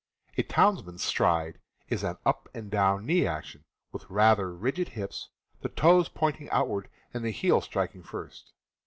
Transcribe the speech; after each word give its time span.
The 0.35 0.41
townsman's 0.41 1.03
stride 1.03 1.59
is 1.87 2.03
an 2.03 2.17
up 2.25 2.49
and 2.55 2.71
down 2.71 3.05
knee 3.05 3.27
action, 3.27 3.65
with 3.91 4.09
rather 4.09 4.51
rigid 4.51 4.87
hips, 4.89 5.29
the 5.61 5.69
toes 5.69 6.09
pointing 6.09 6.49
outward, 6.49 6.89
and 7.13 7.23
heels 7.23 7.65
striking 7.65 8.01
first. 8.01 8.51